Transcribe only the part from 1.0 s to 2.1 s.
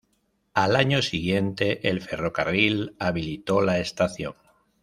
siguiente el